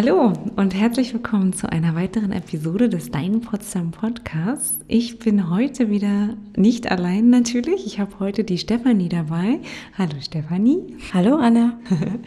[0.00, 4.78] Hallo und herzlich willkommen zu einer weiteren Episode des Dein Potsdam Podcasts.
[4.86, 7.84] Ich bin heute wieder nicht allein natürlich.
[7.84, 9.58] Ich habe heute die Stefanie dabei.
[9.98, 10.96] Hallo Stefanie.
[11.12, 11.80] Hallo Anna.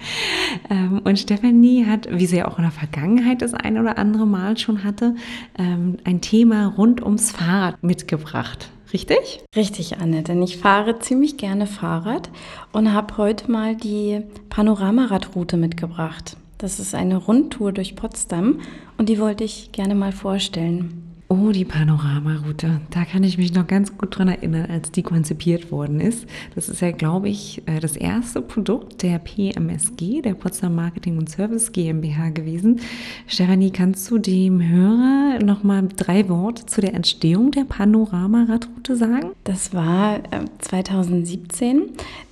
[0.70, 4.28] Ähm, und Stefanie hat, wie sie ja auch in der Vergangenheit das ein oder andere
[4.28, 5.16] Mal schon hatte,
[5.58, 8.70] ähm, ein Thema rund ums Fahrrad mitgebracht.
[8.92, 9.40] Richtig?
[9.56, 12.30] Richtig, Anne, denn ich fahre ziemlich gerne Fahrrad
[12.74, 16.36] und habe heute mal die Panoramaradroute mitgebracht.
[16.62, 18.60] Das ist eine Rundtour durch Potsdam
[19.00, 21.11] und die wollte ich gerne mal vorstellen.
[21.34, 22.82] Oh, die Panoramaroute.
[22.90, 26.26] Da kann ich mich noch ganz gut dran erinnern, als die konzipiert worden ist.
[26.56, 31.30] Das ist ja, glaube ich, äh, das erste Produkt der PMSG, der Potsdam Marketing und
[31.30, 32.82] Service GmbH gewesen.
[33.28, 39.32] Stefanie, kannst du dem Hörer noch mal drei Worte zu der Entstehung der Panoramaradroute sagen?
[39.46, 40.20] Das war
[40.60, 41.78] 2017.
[41.78, 41.82] Äh,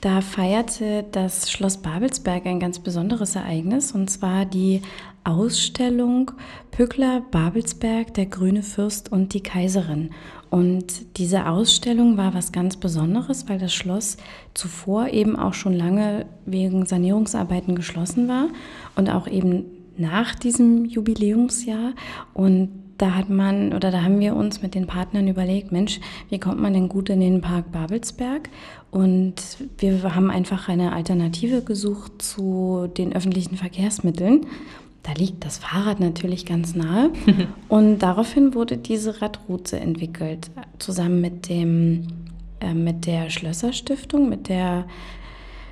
[0.01, 4.81] da feierte das Schloss Babelsberg ein ganz besonderes Ereignis, und zwar die
[5.29, 6.31] Ausstellung
[6.71, 10.11] Pückler, Babelsberg, der grüne Fürst und die Kaiserin.
[10.49, 14.17] Und diese Ausstellung war was ganz Besonderes, weil das Schloss
[14.53, 18.47] zuvor eben auch schon lange wegen Sanierungsarbeiten geschlossen war
[18.95, 19.65] und auch eben
[19.97, 21.93] nach diesem Jubiläumsjahr.
[22.33, 25.99] Und da hat man oder da haben wir uns mit den Partnern überlegt, Mensch,
[26.29, 28.49] wie kommt man denn gut in den Park Babelsberg?
[28.91, 29.35] Und
[29.77, 34.45] wir haben einfach eine Alternative gesucht zu den öffentlichen Verkehrsmitteln
[35.03, 37.11] da liegt das Fahrrad natürlich ganz nahe.
[37.67, 42.07] und daraufhin wurde diese Radroute entwickelt, zusammen mit, dem,
[42.59, 44.85] äh, mit der Schlösserstiftung, mit der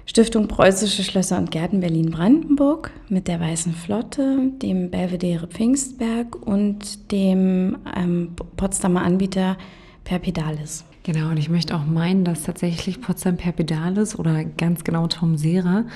[0.05, 7.77] Stiftung Preußische Schlösser und Gärten Berlin-Brandenburg, mit der Weißen Flotte, dem Belvedere Pfingstberg und dem
[7.93, 9.57] ähm, Potsdamer Anbieter
[10.05, 10.85] Perpedalis.
[11.03, 15.79] Genau, und ich möchte auch meinen, dass tatsächlich Potsdam Perpedalis oder ganz genau Tom Sehrer
[15.79, 15.87] ähm,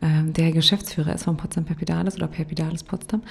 [0.00, 3.22] der Geschäftsführer ist von Potsdam Perpedalis oder Perpedalis Potsdam,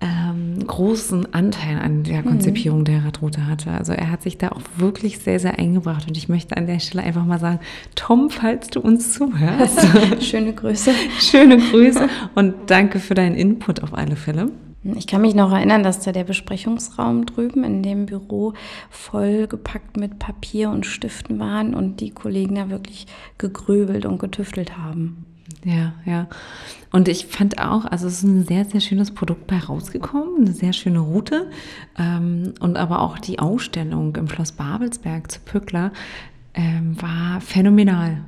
[0.00, 2.26] ähm, großen Anteil an der mhm.
[2.26, 2.84] Konzipierung mhm.
[2.84, 3.70] der Radroute hatte.
[3.70, 6.06] Also er hat sich da auch wirklich sehr, sehr eingebracht.
[6.06, 7.60] Und ich möchte an der Stelle einfach mal sagen,
[7.94, 9.80] Tom, falls du uns zuhörst.
[10.20, 10.90] Schöne Grüße.
[11.20, 14.50] Schöne Grüße und danke für deinen Input auf alle Fälle.
[14.94, 18.52] Ich kann mich noch erinnern, dass da der Besprechungsraum drüben in dem Büro
[18.88, 23.06] vollgepackt mit Papier und Stiften waren und die Kollegen da wirklich
[23.36, 25.24] gegrübelt und getüftelt haben.
[25.64, 26.28] Ja, ja.
[26.92, 30.52] Und ich fand auch, also es ist ein sehr, sehr schönes Produkt bei rausgekommen, eine
[30.52, 31.50] sehr schöne Route.
[31.98, 35.92] Ähm, und aber auch die Ausstellung im Schloss Babelsberg zu Pückler
[36.54, 38.22] ähm, war phänomenal.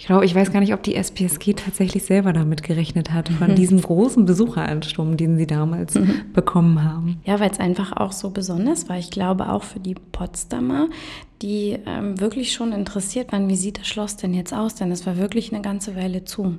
[0.00, 3.50] Ich glaube, ich weiß gar nicht, ob die SPSG tatsächlich selber damit gerechnet hat, von
[3.50, 3.54] mhm.
[3.54, 6.22] diesem großen Besucheransturm, den sie damals mhm.
[6.32, 7.20] bekommen haben.
[7.26, 8.96] Ja, weil es einfach auch so besonders war.
[8.96, 10.88] Ich glaube auch für die Potsdamer,
[11.42, 14.74] die ähm, wirklich schon interessiert waren, wie sieht das Schloss denn jetzt aus?
[14.74, 16.56] Denn es war wirklich eine ganze Weile zu.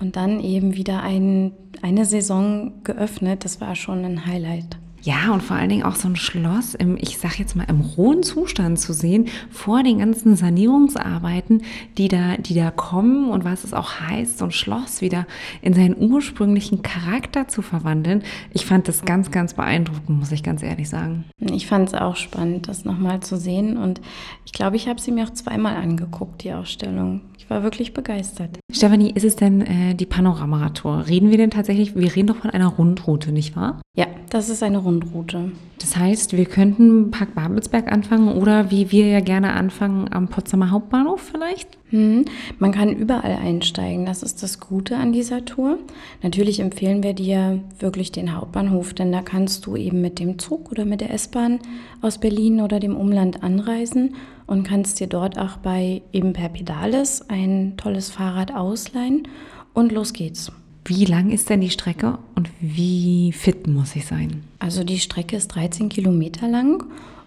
[0.00, 1.52] Und dann eben wieder ein,
[1.82, 4.78] eine Saison geöffnet, das war schon ein Highlight.
[5.04, 7.80] Ja, und vor allen Dingen auch so ein Schloss im, ich sag jetzt mal, im
[7.80, 11.62] rohen Zustand zu sehen, vor den ganzen Sanierungsarbeiten,
[11.98, 15.26] die da, die da kommen und was es auch heißt, so ein Schloss wieder
[15.60, 18.22] in seinen ursprünglichen Charakter zu verwandeln.
[18.52, 21.24] Ich fand das ganz, ganz beeindruckend, muss ich ganz ehrlich sagen.
[21.38, 23.76] Ich fand es auch spannend, das nochmal zu sehen.
[23.76, 24.00] Und
[24.46, 27.22] ich glaube, ich habe sie mir auch zweimal angeguckt, die Ausstellung.
[27.38, 28.60] Ich war wirklich begeistert.
[28.70, 31.08] Stefanie, ist es denn äh, die Panoramatour?
[31.08, 33.80] Reden wir denn tatsächlich, wir reden doch von einer Rundroute, nicht wahr?
[33.94, 35.52] Ja, das ist eine Rundroute.
[35.78, 40.70] Das heißt, wir könnten Park Babelsberg anfangen oder wie wir ja gerne anfangen, am Potsdamer
[40.70, 41.76] Hauptbahnhof vielleicht?
[41.90, 42.24] Hm,
[42.58, 45.76] man kann überall einsteigen, das ist das Gute an dieser Tour.
[46.22, 50.70] Natürlich empfehlen wir dir wirklich den Hauptbahnhof, denn da kannst du eben mit dem Zug
[50.70, 51.58] oder mit der S-Bahn
[52.00, 54.14] aus Berlin oder dem Umland anreisen
[54.46, 59.28] und kannst dir dort auch bei eben per Pedales ein tolles Fahrrad ausleihen
[59.74, 60.50] und los geht's.
[60.84, 64.42] Wie lang ist denn die Strecke und wie fit muss ich sein?
[64.58, 66.84] Also die Strecke ist 13 Kilometer lang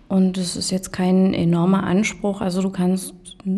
[0.10, 2.42] und es ist jetzt kein enormer Anspruch.
[2.42, 3.14] Also du kannst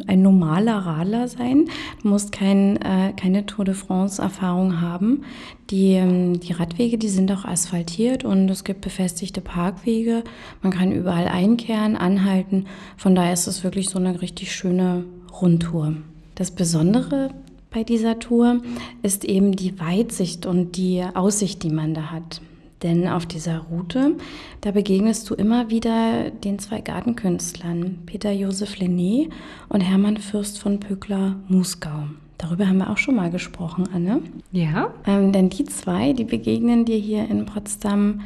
[0.07, 1.69] ein normaler Radler sein.
[2.01, 5.23] Du musst kein, äh, keine Tour de France-Erfahrung haben.
[5.69, 10.23] Die, ähm, die Radwege, die sind auch asphaltiert und es gibt befestigte Parkwege.
[10.61, 12.65] Man kann überall einkehren, anhalten.
[12.97, 15.05] Von daher ist es wirklich so eine richtig schöne
[15.41, 15.93] Rundtour.
[16.35, 17.31] Das Besondere
[17.77, 18.63] bei dieser Tour
[19.03, 22.41] ist eben die Weitsicht und die Aussicht, die man da hat.
[22.81, 24.15] Denn auf dieser Route,
[24.61, 29.29] da begegnest du immer wieder den zwei Gartenkünstlern, Peter Josef Lenné
[29.69, 32.07] und Hermann Fürst von Pückler-Musgau.
[32.39, 34.23] Darüber haben wir auch schon mal gesprochen, Anne.
[34.51, 34.91] Ja.
[35.05, 38.21] Ähm, denn die zwei, die begegnen dir hier in Potsdam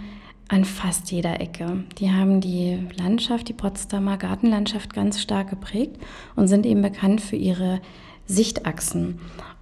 [0.48, 1.84] an fast jeder Ecke.
[1.98, 5.98] Die haben die Landschaft, die Potsdamer Gartenlandschaft ganz stark geprägt
[6.38, 7.82] und sind eben bekannt für ihre
[8.32, 9.20] Sichtachsen.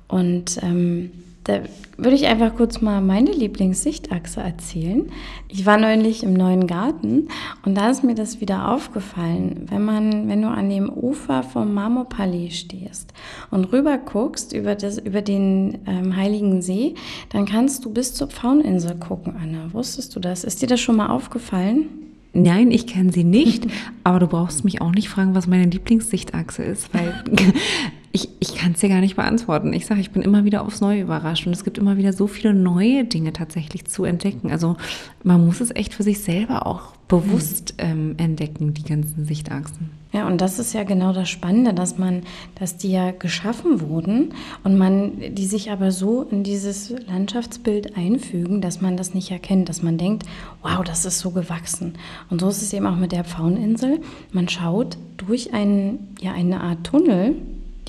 [0.07, 1.11] Und ähm,
[1.49, 1.61] Da
[1.97, 5.11] würde ich einfach kurz mal meine Lieblingssichtachse erzählen.
[5.47, 7.27] Ich war neulich im neuen Garten
[7.65, 11.73] und da ist mir das wieder aufgefallen, wenn man, wenn du an dem Ufer vom
[11.73, 13.13] Marmorpalais stehst
[13.49, 16.93] und rüber guckst über, das, über den ähm, Heiligen See,
[17.29, 19.73] dann kannst du bis zur Pfaueninsel gucken, Anna.
[19.73, 20.43] Wusstest du das?
[20.43, 21.87] Ist dir das schon mal aufgefallen?
[22.31, 23.65] Nein, ich kenne sie nicht,
[24.03, 27.23] aber du brauchst mich auch nicht fragen, was meine Lieblingssichtachse ist, weil
[28.11, 29.73] ich, ich kann es dir gar nicht beantworten.
[29.73, 32.27] Ich sage, ich bin immer wieder aufs Neue überrascht und es gibt immer wieder so
[32.27, 34.51] viele neue Dinge tatsächlich zu entdecken.
[34.51, 34.77] Also
[35.23, 39.91] man muss es echt für sich selber auch bewusst ähm, entdecken, die ganzen Sichtachsen.
[40.11, 42.23] Ja, und das ist ja genau das Spannende, dass man,
[42.55, 44.33] dass die ja geschaffen wurden
[44.63, 49.69] und man die sich aber so in dieses Landschaftsbild einfügen, dass man das nicht erkennt,
[49.69, 50.23] dass man denkt,
[50.63, 51.93] wow, das ist so gewachsen.
[52.31, 54.01] Und so ist es eben auch mit der Pfaueninsel.
[54.31, 57.35] Man schaut durch einen, ja, eine Art Tunnel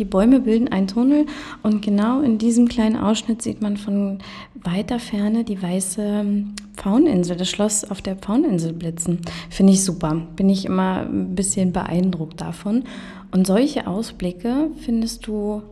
[0.00, 1.26] die Bäume bilden einen Tunnel
[1.62, 4.19] und genau in diesem kleinen Ausschnitt sieht man von
[4.55, 9.20] weiter Ferne die weiße ähm, Pfaueninsel, das Schloss auf der Pfaueninsel blitzen.
[9.50, 10.23] Finde ich super.
[10.37, 12.85] Bin ich immer ein bisschen beeindruckt davon.
[13.31, 15.62] Und solche Ausblicke findest du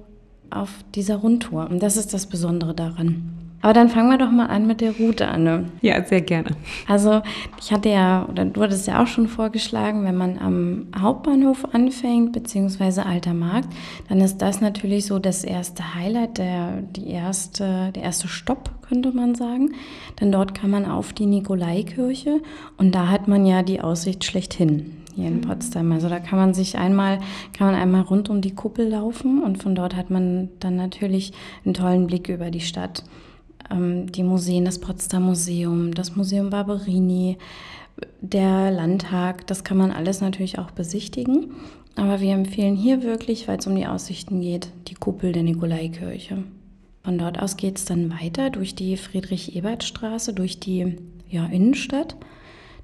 [0.50, 1.68] auf dieser Rundtour.
[1.70, 3.47] Und das ist das Besondere daran.
[3.60, 5.64] Aber dann fangen wir doch mal an mit der Route, Anne.
[5.80, 6.50] Ja, sehr gerne.
[6.86, 7.22] Also
[7.60, 12.32] ich hatte ja, oder du hattest ja auch schon vorgeschlagen, wenn man am Hauptbahnhof anfängt,
[12.32, 13.68] beziehungsweise Alter Markt,
[14.08, 19.10] dann ist das natürlich so das erste Highlight, der, die erste, der erste Stopp, könnte
[19.12, 19.72] man sagen.
[20.20, 22.40] Denn dort kann man auf die Nikolaikirche
[22.76, 25.90] und da hat man ja die Aussicht schlechthin hier in Potsdam.
[25.90, 27.18] Also da kann man sich einmal,
[27.52, 31.32] kann man einmal rund um die Kuppel laufen und von dort hat man dann natürlich
[31.64, 33.02] einen tollen Blick über die Stadt
[33.70, 37.36] die Museen, das Potsdam Museum, das Museum Barberini,
[38.20, 41.52] der Landtag, das kann man alles natürlich auch besichtigen.
[41.96, 46.44] Aber wir empfehlen hier wirklich, weil es um die Aussichten geht, die Kuppel der Nikolaikirche.
[47.02, 50.96] Von dort aus geht es dann weiter durch die Friedrich-Ebert-Straße, durch die
[51.28, 52.16] ja, Innenstadt.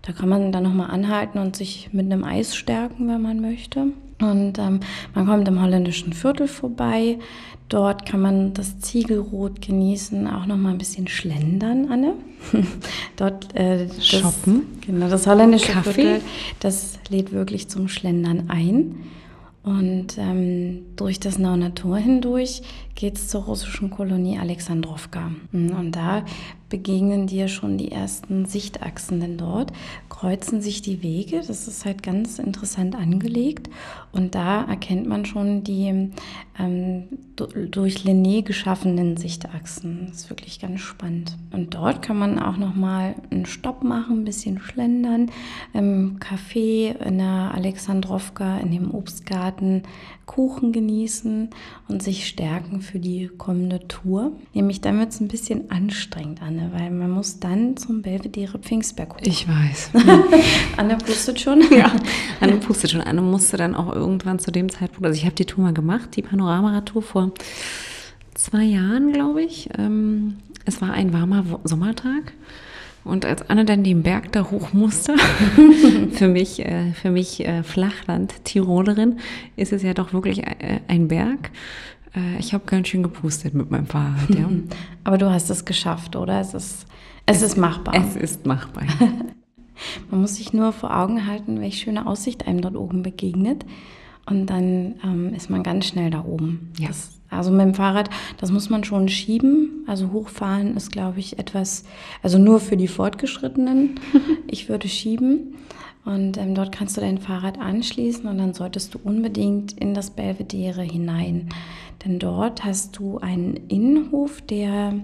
[0.03, 3.87] Da kann man dann nochmal anhalten und sich mit einem Eis stärken, wenn man möchte.
[4.21, 4.81] Und ähm,
[5.15, 7.19] man kommt im holländischen Viertel vorbei.
[7.69, 12.15] Dort kann man das Ziegelrot genießen, auch noch mal ein bisschen schlendern, Anne.
[13.17, 14.67] Dort äh, das, shoppen.
[14.87, 15.93] Genau, das holländische Kaffee.
[15.93, 16.21] Viertel,
[16.61, 18.97] das lädt wirklich zum Schlendern ein.
[19.65, 22.61] Und ähm, durch das Nauner Tor hindurch
[22.95, 25.31] geht es zur russischen Kolonie Alexandrowka.
[25.53, 26.27] Und da
[26.69, 29.73] begegnen dir schon die ersten Sichtachsen, denn dort
[30.15, 31.43] kreuzen sich die Wege.
[31.45, 33.69] Das ist halt ganz interessant angelegt.
[34.13, 36.13] Und da erkennt man schon die
[36.57, 37.05] ähm,
[37.37, 40.07] durch Linné geschaffenen Sichtachsen.
[40.09, 41.37] Das ist wirklich ganz spannend.
[41.51, 45.33] Und dort kann man auch nochmal einen Stopp machen, ein bisschen schlendern.
[45.73, 49.83] Im Café in der Alexandrowka, in dem Obstgarten
[50.27, 51.51] Kuchen genießen
[51.89, 54.33] und sich stärken für die kommende Tour.
[54.55, 59.15] Nämlich dann wird es ein bisschen anstrengend, Anne, weil man muss dann zum Belvedere Pfingstberg
[59.15, 59.21] hoch.
[59.23, 59.91] Ich weiß.
[60.77, 61.63] Anne pustet schon?
[61.71, 61.93] Ja,
[62.41, 63.01] Anne pustet schon.
[63.01, 66.17] Anne musste dann auch irgendwann zu dem Zeitpunkt, also ich habe die Tour mal gemacht,
[66.17, 67.33] die Panorama-Tour vor
[68.35, 69.69] zwei Jahren, glaube ich.
[69.79, 72.33] Ähm, es war ein warmer Sommertag.
[73.05, 75.15] Und als Anne dann den Berg da hoch musste,
[76.13, 79.19] für mich, äh, für mich äh, Flachland-Tirolerin,
[79.57, 81.51] ist es ja doch wirklich äh, ein Berg.
[82.39, 84.31] Ich habe ganz schön gepustet mit meinem Fahrrad.
[84.31, 84.49] Ja.
[85.05, 86.41] Aber du hast es geschafft, oder?
[86.41, 86.87] Es ist,
[87.27, 87.93] es, es ist machbar.
[87.97, 88.85] Es ist machbar.
[90.11, 93.65] Man muss sich nur vor Augen halten, welche schöne Aussicht einem dort oben begegnet.
[94.27, 96.73] Und dann ähm, ist man ganz schnell da oben.
[96.79, 96.89] Ja.
[96.89, 99.85] Das also mit dem Fahrrad, das muss man schon schieben.
[99.87, 101.85] Also hochfahren ist, glaube ich, etwas,
[102.23, 104.01] also nur für die Fortgeschrittenen.
[104.47, 105.55] ich würde schieben.
[106.05, 110.11] Und ähm, dort kannst du dein Fahrrad anschließen und dann solltest du unbedingt in das
[110.11, 111.49] Belvedere hinein.
[112.05, 114.95] Denn dort hast du einen Innenhof, der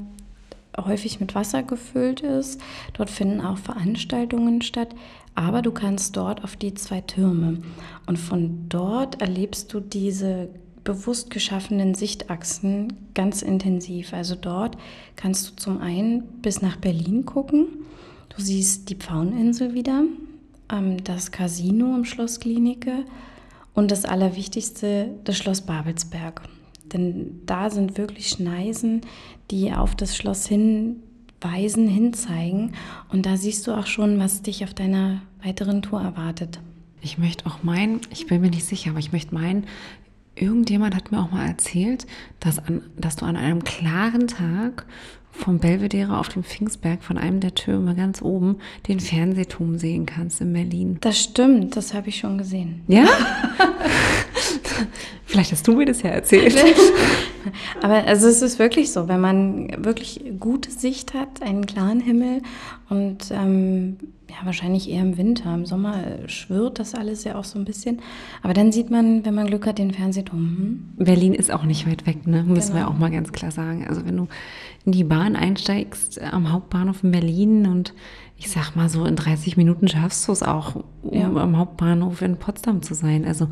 [0.77, 2.61] häufig mit Wasser gefüllt ist.
[2.93, 4.95] Dort finden auch Veranstaltungen statt.
[5.35, 7.63] Aber du kannst dort auf die zwei Türme.
[8.07, 10.49] Und von dort erlebst du diese
[10.85, 14.13] bewusst geschaffenen Sichtachsen ganz intensiv.
[14.13, 14.77] Also dort
[15.17, 17.67] kannst du zum einen bis nach Berlin gucken.
[18.35, 20.05] Du siehst die Pfaueninsel wieder,
[20.73, 23.05] ähm, das Casino im Schloss Klinike
[23.75, 26.43] und das Allerwichtigste, das Schloss Babelsberg.
[26.93, 29.03] Denn da sind wirklich Schneisen,
[29.51, 32.73] die auf das Schloss hinweisen, hinzeigen.
[33.09, 36.61] Und da siehst du auch schon, was dich auf deiner weiteren Tour erwartet.
[37.03, 39.67] Ich möchte auch meinen, ich bin mir nicht sicher, aber ich möchte meinen,
[40.35, 42.07] irgendjemand hat mir auch mal erzählt,
[42.41, 44.87] dass, an, dass du an einem klaren Tag
[45.33, 48.57] vom Belvedere auf dem Pfingstberg von einem der Türme ganz oben
[48.89, 50.99] den Fernsehturm sehen kannst in Berlin.
[51.01, 52.83] Das stimmt, das habe ich schon gesehen.
[52.89, 53.07] Ja?
[55.31, 56.57] Vielleicht hast du mir das ja erzählt.
[57.83, 62.43] Aber also es ist wirklich so, wenn man wirklich gute Sicht hat, einen klaren Himmel
[62.89, 63.97] und ähm,
[64.29, 65.55] ja, wahrscheinlich eher im Winter.
[65.55, 68.01] Im Sommer schwirrt das alles ja auch so ein bisschen.
[68.43, 70.41] Aber dann sieht man, wenn man Glück hat, den Fernsehturm.
[70.97, 71.05] Hm?
[71.05, 72.43] Berlin ist auch nicht weit weg, ne?
[72.43, 72.87] müssen genau.
[72.87, 73.87] wir auch mal ganz klar sagen.
[73.89, 74.27] Also wenn du
[74.85, 77.95] in die Bahn einsteigst am Hauptbahnhof in Berlin und
[78.41, 81.27] ich sag mal so in 30 Minuten schaffst du es auch, um ja.
[81.27, 83.27] am Hauptbahnhof in Potsdam zu sein.
[83.27, 83.49] Also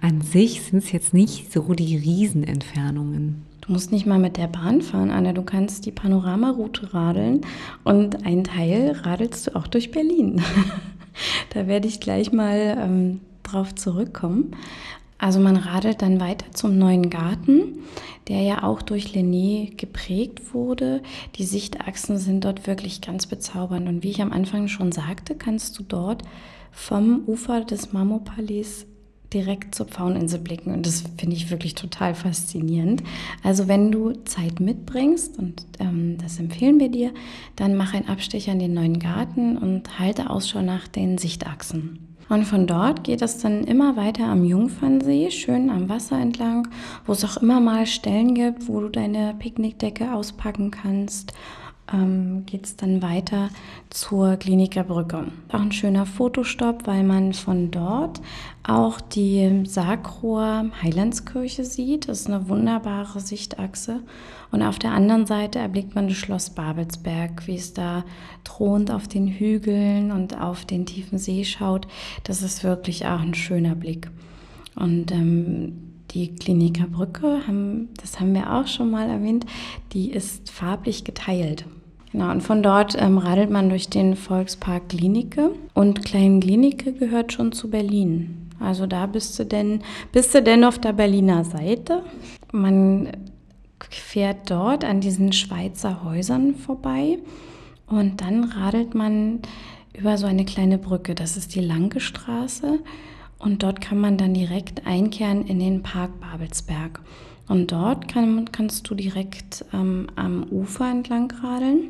[0.00, 3.46] an sich sind es jetzt nicht so die Riesenentfernungen.
[3.60, 5.32] Du musst nicht mal mit der Bahn fahren, Anna.
[5.32, 7.42] Du kannst die Panoramaroute radeln
[7.84, 10.42] und ein Teil radelst du auch durch Berlin.
[11.54, 14.56] da werde ich gleich mal ähm, drauf zurückkommen.
[15.22, 17.78] Also man radelt dann weiter zum neuen Garten,
[18.26, 21.00] der ja auch durch Lené geprägt wurde.
[21.36, 23.88] Die Sichtachsen sind dort wirklich ganz bezaubernd.
[23.88, 26.24] Und wie ich am Anfang schon sagte, kannst du dort
[26.72, 28.84] vom Ufer des Marmorpalais
[29.32, 30.74] direkt zur Pfaueninsel blicken.
[30.74, 33.04] Und das finde ich wirklich total faszinierend.
[33.44, 37.12] Also wenn du Zeit mitbringst, und ähm, das empfehlen wir dir,
[37.54, 42.11] dann mach einen Abstecher in den neuen Garten und halte Ausschau nach den Sichtachsen.
[42.28, 46.68] Und von dort geht es dann immer weiter am Jungfernsee, schön am Wasser entlang,
[47.06, 51.32] wo es auch immer mal Stellen gibt, wo du deine Picknickdecke auspacken kannst.
[51.92, 53.50] Ähm, geht es dann weiter
[53.90, 55.26] zur Kliniker Brücke.
[55.48, 58.20] Auch ein schöner Fotostopp, weil man von dort
[58.62, 62.08] auch die Sarkrohr Heilandskirche sieht.
[62.08, 64.00] Das ist eine wunderbare Sichtachse.
[64.52, 68.04] Und auf der anderen Seite erblickt man das Schloss Babelsberg, wie es da
[68.44, 71.88] thront auf den Hügeln und auf den tiefen See schaut.
[72.24, 74.10] Das ist wirklich auch ein schöner Blick.
[74.76, 75.72] Und ähm,
[76.10, 79.46] die Kliniker Brücke, haben, das haben wir auch schon mal erwähnt,
[79.92, 81.64] die ist farblich geteilt.
[82.12, 85.52] Genau, und von dort ähm, radelt man durch den Volkspark Klinike.
[85.72, 88.50] Und Klein Klinike gehört schon zu Berlin.
[88.60, 89.80] Also da bist du denn,
[90.12, 92.02] bist du denn auf der Berliner Seite.
[92.52, 93.08] Man
[93.90, 97.18] fährt dort an diesen Schweizer Häusern vorbei
[97.86, 99.40] und dann radelt man
[99.96, 101.14] über so eine kleine Brücke.
[101.14, 102.80] Das ist die Lange Straße
[103.38, 107.00] und dort kann man dann direkt einkehren in den Park Babelsberg.
[107.48, 111.88] Und dort kann, kannst du direkt ähm, am Ufer entlang radeln.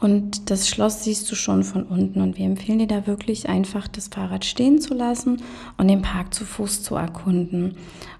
[0.00, 3.88] Und das Schloss siehst du schon von unten und wir empfehlen dir da wirklich einfach
[3.88, 5.42] das Fahrrad stehen zu lassen
[5.78, 7.76] und den Park zu Fuß zu erkunden.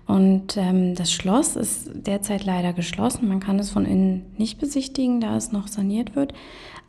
[0.06, 3.28] Und ähm, das Schloss ist derzeit leider geschlossen.
[3.28, 6.34] Man kann es von innen nicht besichtigen, da es noch saniert wird.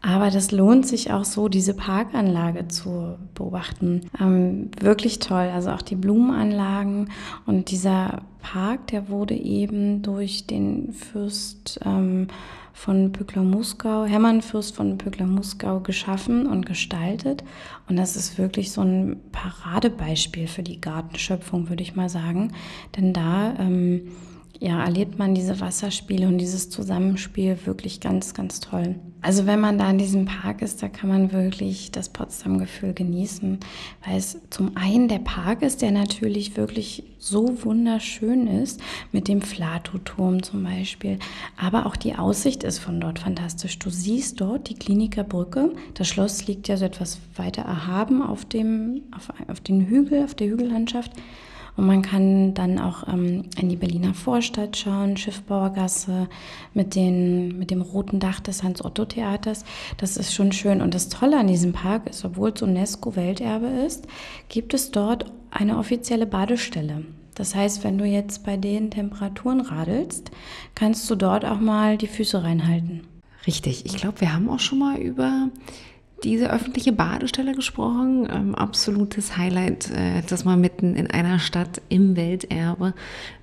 [0.01, 4.01] Aber das lohnt sich auch so, diese Parkanlage zu beobachten.
[4.19, 5.49] Ähm, wirklich toll.
[5.53, 7.09] Also auch die Blumenanlagen
[7.45, 12.27] und dieser Park, der wurde eben durch den Fürst ähm,
[12.75, 17.43] von Pückler-Muskau, Hermann Fürst von Pückler-Muskau geschaffen und gestaltet.
[17.87, 22.51] Und das ist wirklich so ein Paradebeispiel für die Gartenschöpfung, würde ich mal sagen.
[22.97, 24.11] Denn da ähm,
[24.59, 28.95] ja, erlebt man diese Wasserspiele und dieses Zusammenspiel wirklich ganz, ganz toll.
[29.21, 33.59] Also wenn man da in diesem Park ist, da kann man wirklich das Potsdam-Gefühl genießen,
[34.05, 38.79] weil es zum einen der Park ist, der natürlich wirklich so wunderschön ist,
[39.11, 41.17] mit dem Flatoturm zum Beispiel,
[41.57, 43.79] aber auch die Aussicht ist von dort fantastisch.
[43.79, 48.45] Du siehst dort die Kliniker Brücke, das Schloss liegt ja so etwas weiter erhaben auf,
[48.45, 51.11] dem, auf, auf den Hügel, auf der Hügellandschaft.
[51.77, 56.27] Und man kann dann auch ähm, in die Berliner Vorstadt schauen, Schiffbauergasse
[56.73, 59.65] mit, den, mit dem roten Dach des Hans-Otto-Theaters.
[59.97, 60.81] Das ist schon schön.
[60.81, 64.07] Und das Tolle an diesem Park ist, obwohl es UNESCO-Welterbe ist,
[64.47, 67.03] gibt es dort eine offizielle Badestelle.
[67.35, 70.31] Das heißt, wenn du jetzt bei den Temperaturen radelst,
[70.73, 73.01] kannst du dort auch mal die Füße reinhalten.
[73.45, 73.85] Richtig.
[73.85, 75.49] Ich glaube, wir haben auch schon mal über
[76.25, 78.27] diese öffentliche Badestelle gesprochen.
[78.29, 82.93] Ähm, absolutes Highlight, äh, dass man mitten in einer Stadt im Welterbe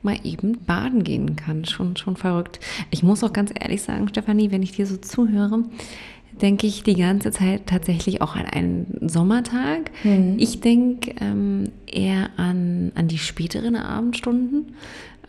[0.03, 1.65] mal eben baden gehen kann.
[1.65, 2.61] Schon, schon verrückt.
[2.91, 5.65] Ich muss auch ganz ehrlich sagen, Stefanie, wenn ich dir so zuhöre,
[6.41, 9.91] denke ich die ganze Zeit tatsächlich auch an einen Sommertag.
[10.03, 10.37] Mhm.
[10.39, 14.75] Ich denke ähm, eher an, an die späteren Abendstunden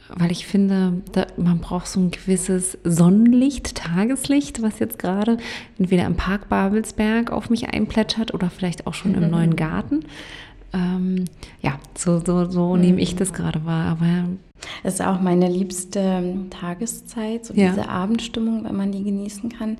[0.10, 5.38] weil ich finde, da, man braucht so ein gewisses Sonnenlicht, Tageslicht, was jetzt gerade
[5.80, 9.24] entweder im Park Babelsberg auf mich einplätschert oder vielleicht auch schon mhm.
[9.24, 10.06] im neuen Garten.
[10.74, 11.25] Ähm,
[11.62, 12.82] ja, so, so, so mhm.
[12.82, 13.92] nehme ich das gerade wahr.
[13.92, 14.27] Aber
[14.84, 17.70] es ist auch meine liebste Tageszeit, so ja.
[17.70, 19.77] diese Abendstimmung, wenn man die genießen kann.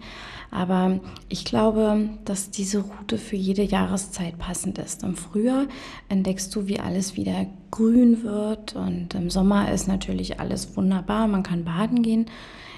[0.52, 5.02] Aber ich glaube, dass diese Route für jede Jahreszeit passend ist.
[5.02, 5.66] Im Frühjahr
[6.10, 11.42] entdeckst du, wie alles wieder grün wird und im Sommer ist natürlich alles wunderbar, man
[11.42, 12.28] kann baden gehen.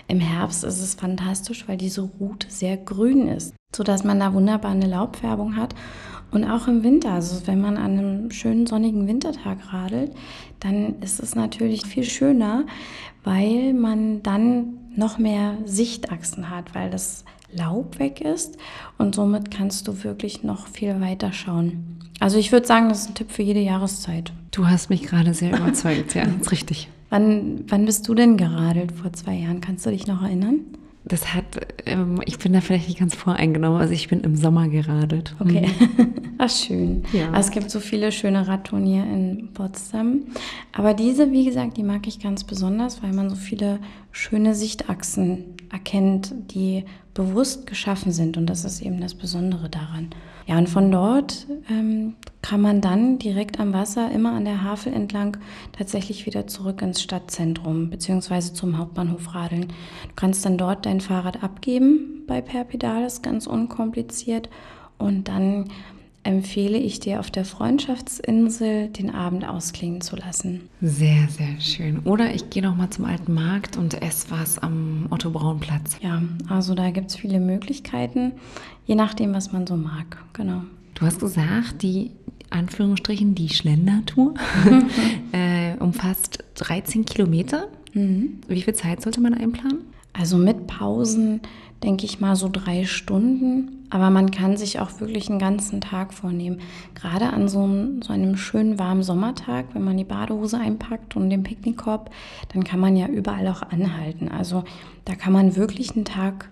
[0.07, 4.71] Im Herbst ist es fantastisch, weil diese Route sehr grün ist, sodass man da wunderbar
[4.71, 5.75] eine Laubfärbung hat
[6.35, 10.11] Und auch im Winter, also wenn man an einem schönen sonnigen Wintertag radelt,
[10.59, 12.65] dann ist es natürlich viel schöner,
[13.23, 17.23] weil man dann noch mehr Sichtachsen hat, weil das
[17.53, 18.57] Laub weg ist
[18.97, 21.99] und somit kannst du wirklich noch viel weiter schauen.
[22.19, 24.33] Also ich würde sagen, das ist ein Tipp für jede Jahreszeit.
[24.51, 26.89] Du hast mich gerade sehr überzeugt, ja, das ist richtig.
[27.09, 29.61] Wann, wann bist du denn geradelt vor zwei Jahren?
[29.61, 30.65] Kannst du dich noch erinnern?
[31.07, 31.45] Das hat,
[31.85, 35.35] ähm, ich bin da vielleicht nicht ganz voreingenommen, also ich bin im Sommer geradelt.
[35.39, 35.69] Okay.
[36.39, 37.03] Ach, schön.
[37.13, 37.27] Ja.
[37.31, 40.21] Also es gibt so viele schöne Radtouren hier in Potsdam.
[40.73, 43.79] Aber diese, wie gesagt, die mag ich ganz besonders, weil man so viele
[44.15, 48.37] schöne Sichtachsen erkennt, die bewusst geschaffen sind.
[48.37, 50.09] Und das ist eben das Besondere daran.
[50.47, 54.93] Ja, und von dort ähm, kann man dann direkt am Wasser, immer an der Havel
[54.93, 55.37] entlang,
[55.77, 58.53] tatsächlich wieder zurück ins Stadtzentrum bzw.
[58.53, 59.67] zum Hauptbahnhof radeln.
[60.07, 64.49] Du kannst dann dort dein Fahrrad abgeben bei Perpedales, ganz unkompliziert.
[64.97, 65.65] Und dann
[66.25, 70.69] empfehle ich dir auf der Freundschaftsinsel den Abend ausklingen zu lassen.
[70.81, 71.99] Sehr, sehr schön.
[71.99, 75.97] Oder ich gehe noch mal zum alten Markt und esse was am Otto Braun Platz.
[76.01, 78.33] Ja, also da gibt es viele Möglichkeiten,
[78.85, 80.17] je nachdem, was man so mag.
[80.33, 80.63] Genau.
[80.95, 82.11] Du hast gesagt, die
[82.49, 84.33] Anführungsstrichen die Schlendertour
[85.31, 87.67] äh, umfasst 13 Kilometer.
[87.93, 88.39] Mhm.
[88.47, 89.79] Wie viel Zeit sollte man einplanen?
[90.13, 91.41] Also mit Pausen
[91.85, 93.85] denke ich mal so drei Stunden.
[93.91, 96.59] Aber man kann sich auch wirklich einen ganzen Tag vornehmen.
[96.95, 101.29] Gerade an so einem, so einem schönen warmen Sommertag, wenn man die Badehose einpackt und
[101.29, 102.09] den Picknickkorb,
[102.51, 104.27] dann kann man ja überall auch anhalten.
[104.27, 104.63] Also
[105.05, 106.49] da kann man wirklich einen Tag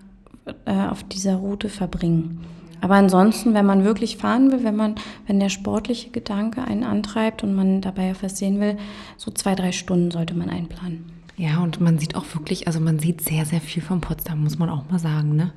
[0.64, 2.40] äh, auf dieser Route verbringen.
[2.80, 4.94] Aber ansonsten, wenn man wirklich fahren will, wenn man,
[5.26, 8.76] wenn der sportliche Gedanke einen antreibt und man dabei was sehen will,
[9.16, 11.06] so zwei, drei Stunden sollte man einplanen.
[11.36, 14.58] Ja, und man sieht auch wirklich, also man sieht sehr, sehr viel von Potsdam, muss
[14.58, 15.34] man auch mal sagen.
[15.34, 15.52] Ne?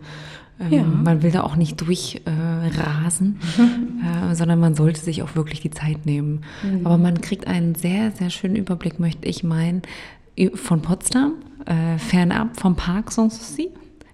[0.59, 0.83] Ähm, ja.
[0.83, 3.39] Man will da auch nicht durchrasen,
[4.03, 6.41] äh, äh, sondern man sollte sich auch wirklich die Zeit nehmen.
[6.63, 6.85] Mhm.
[6.85, 9.83] Aber man kriegt einen sehr, sehr schönen Überblick, möchte ich meinen,
[10.53, 11.33] von Potsdam,
[11.65, 13.69] äh, fernab vom Park Sanssouci.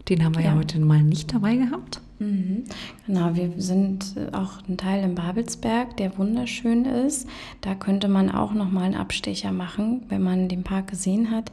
[0.09, 0.51] Den haben wir ja.
[0.51, 2.01] ja heute mal nicht dabei gehabt.
[2.23, 2.63] Mhm.
[3.05, 7.27] Genau, wir sind auch ein Teil im Babelsberg, der wunderschön ist.
[7.61, 11.51] Da könnte man auch noch mal einen Abstecher machen, wenn man den Park gesehen hat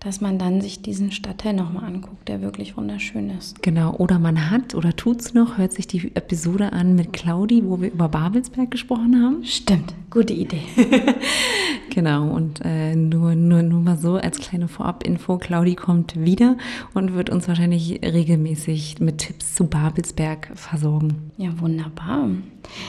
[0.00, 3.62] dass man dann sich diesen Stadtteil nochmal anguckt, der wirklich wunderschön ist.
[3.62, 7.62] Genau, oder man hat oder tut es noch, hört sich die Episode an mit Claudi,
[7.66, 9.44] wo wir über Babelsberg gesprochen haben.
[9.44, 10.62] Stimmt, gute Idee.
[11.90, 16.56] genau, und äh, nur, nur, nur mal so als kleine Vorab-Info, Claudi kommt wieder
[16.94, 21.30] und wird uns wahrscheinlich regelmäßig mit Tipps zu Babelsberg versorgen.
[21.36, 22.30] Ja, wunderbar.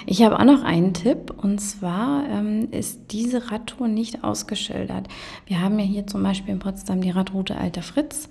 [0.05, 5.07] Ich habe auch noch einen Tipp und zwar ähm, ist diese Radtour nicht ausgeschildert.
[5.45, 8.29] Wir haben ja hier zum Beispiel in Potsdam die Radroute Alter Fritz,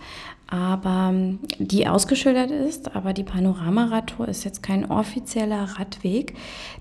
[0.48, 6.34] aber ähm, die ausgeschildert ist, aber die Panoramaradtour ist jetzt kein offizieller Radweg.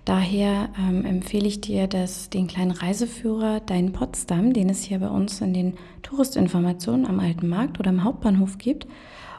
[0.05, 5.09] Daher ähm, empfehle ich dir dass den kleinen Reiseführer Dein Potsdam, den es hier bei
[5.09, 8.87] uns in den Touristinformationen am Alten Markt oder am Hauptbahnhof gibt.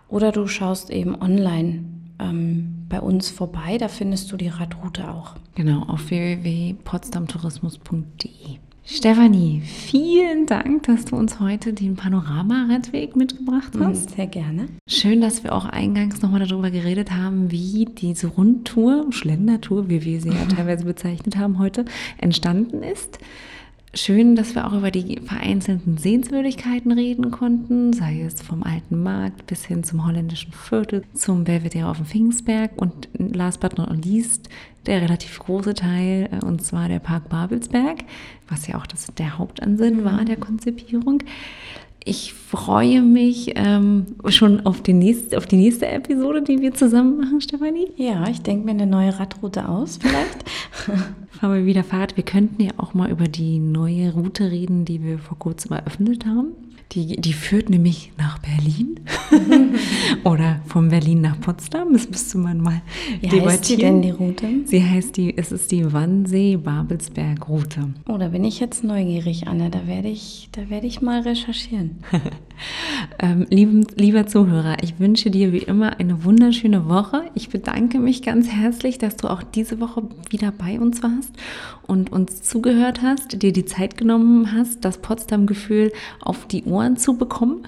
[0.08, 3.78] Oder du schaust eben online ähm, bei uns vorbei.
[3.78, 5.36] Da findest du die Radroute auch.
[5.54, 8.58] Genau, auf www.potsdamtourismus.de.
[8.92, 14.16] Stefanie, vielen Dank, dass du uns heute den Panorama-Radweg mitgebracht mhm, hast.
[14.16, 14.66] Sehr gerne.
[14.88, 20.20] Schön, dass wir auch eingangs nochmal darüber geredet haben, wie diese Rundtour, Schlendertour, wie wir
[20.20, 21.84] sie ja teilweise bezeichnet haben heute,
[22.18, 23.20] entstanden ist.
[23.92, 29.48] Schön, dass wir auch über die vereinzelten Sehenswürdigkeiten reden konnten, sei es vom Alten Markt
[29.48, 34.48] bis hin zum holländischen Viertel, zum Belvedere auf dem Pfingstberg und last but not least
[34.86, 38.04] der relativ große Teil, äh, und zwar der Park Babelsberg,
[38.48, 41.24] was ja auch das, der Hauptansinn war der Konzipierung.
[42.04, 47.18] Ich freue mich ähm, schon auf die, nächste, auf die nächste Episode, die wir zusammen
[47.18, 47.88] machen, Stefanie.
[47.96, 50.48] Ja, ich denke mir eine neue Radroute aus, vielleicht.
[51.28, 52.16] Fahren wir wieder Fahrrad.
[52.16, 56.24] Wir könnten ja auch mal über die neue Route reden, die wir vor kurzem eröffnet
[56.24, 56.52] haben.
[56.92, 58.98] Die, die führt nämlich nach Berlin
[60.24, 61.92] oder von Berlin nach Potsdam.
[61.92, 62.82] Das müsste man mal
[63.20, 63.48] Wie debattieren.
[63.48, 64.48] heißt die denn, die Route?
[64.64, 67.90] Sie heißt die, es ist die Wannsee-Babelsberg-Route.
[68.08, 69.70] Oh, da bin ich jetzt neugierig, Anne.
[69.70, 71.98] Da werde ich, da werde ich mal recherchieren.
[73.18, 77.24] ähm, lieben, lieber Zuhörer, ich wünsche dir wie immer eine wunderschöne Woche.
[77.34, 81.32] Ich bedanke mich ganz herzlich, dass du auch diese Woche wieder bei uns warst
[81.86, 87.16] und uns zugehört hast, dir die Zeit genommen hast, das Potsdam-Gefühl auf die Ohren zu
[87.16, 87.66] bekommen.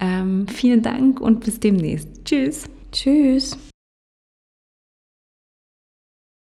[0.00, 2.08] Ähm, vielen Dank und bis demnächst.
[2.24, 2.64] Tschüss.
[2.92, 3.58] Tschüss.